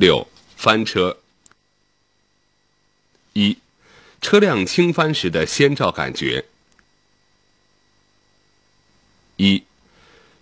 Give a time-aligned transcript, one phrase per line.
[0.00, 1.18] 六、翻车。
[3.34, 3.58] 一、
[4.22, 6.46] 车辆倾翻时的先兆感觉。
[9.36, 9.62] 一、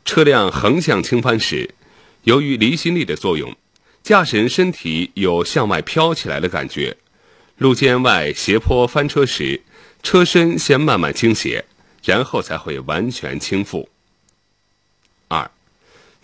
[0.05, 1.75] 车辆横向倾翻时，
[2.23, 3.57] 由于离心力的作用，
[4.05, 6.97] 驾驶人身体有向外飘起来的感觉。
[7.57, 9.63] 路肩外斜坡翻车时，
[10.05, 11.65] 车身先慢慢倾斜，
[12.05, 13.89] 然后才会完全倾覆。
[15.27, 15.51] 二、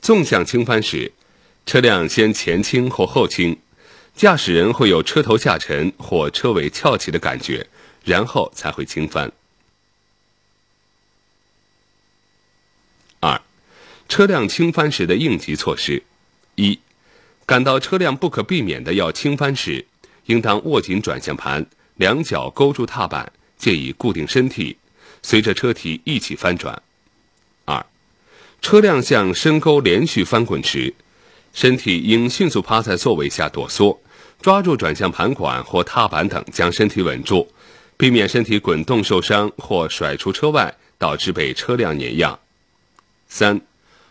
[0.00, 1.12] 纵向倾翻时，
[1.66, 3.56] 车辆先前倾或后倾，
[4.14, 7.66] 驾驶人会有车头下沉或车尾翘起的感觉，
[8.04, 9.32] 然后才会倾翻。
[13.20, 13.40] 二、
[14.08, 16.02] 车辆倾翻时的应急措施：
[16.56, 16.78] 一、
[17.46, 19.86] 感到车辆不可避免的要倾翻时，
[20.26, 24.76] 应当握紧转向盘，两脚勾住踏板，借以固定身体，
[25.22, 26.82] 随着车体一起翻转。
[27.64, 27.84] 二、
[28.60, 30.92] 车辆向深沟连续翻滚时，
[31.54, 33.98] 身体应迅速趴在座位下躲缩，
[34.42, 37.48] 抓住转向盘管或踏板等，将身体稳住，
[37.96, 42.36] 避免身体滚动受伤或甩出车外，导致被车辆碾压。
[43.28, 43.60] 三、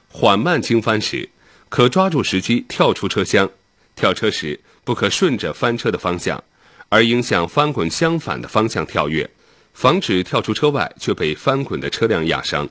[0.08, 1.30] 缓慢倾翻时，
[1.68, 3.50] 可抓住时机跳出车厢。
[3.96, 6.42] 跳车时不可顺着翻车的方向，
[6.88, 9.30] 而应向翻滚相反的方向跳跃，
[9.74, 12.68] 防止跳出车外却被翻滚的车辆压伤。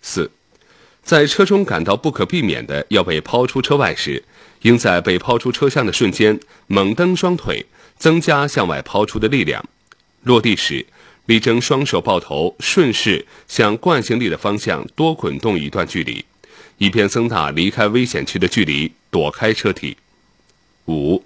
[0.00, 0.30] 四、
[1.06, 4.24] 在车中感到不可避免的要被抛出车外时，
[4.62, 7.64] 应在被抛出车厢的瞬间猛蹬双腿，
[7.96, 9.64] 增加向外抛出的力量。
[10.24, 10.84] 落地时，
[11.26, 16.24] 力争双手抱头，顺势向惯性力的方向多滚动一段距离，
[16.78, 19.96] 以便增大离开危险区的距离，躲开车体。
[20.86, 21.22] 五、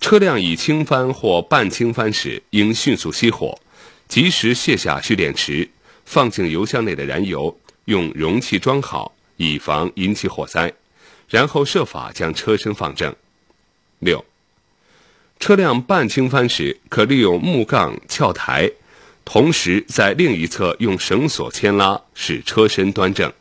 [0.00, 3.60] 车辆已倾翻或半倾翻时，应迅速熄火，
[4.08, 5.68] 及时卸下蓄电池，
[6.04, 7.56] 放进油箱内的燃油，
[7.90, 10.72] 用容器装好，以防引起火灾，
[11.28, 13.12] 然后设法将车身放正。
[13.98, 14.24] 六、
[15.40, 18.70] 车辆半倾翻时，可利用木杠撬台。
[19.24, 23.32] 同时，在另一侧用绳索牵拉，使车身端正。